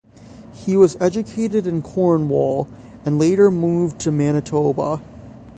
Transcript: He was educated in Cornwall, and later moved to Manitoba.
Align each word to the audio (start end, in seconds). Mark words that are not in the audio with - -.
He 0.53 0.75
was 0.75 0.97
educated 0.99 1.67
in 1.67 1.83
Cornwall, 1.83 2.67
and 3.05 3.19
later 3.19 3.51
moved 3.51 3.99
to 3.99 4.11
Manitoba. 4.11 4.99